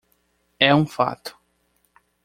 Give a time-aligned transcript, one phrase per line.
[0.59, 1.37] É um fato.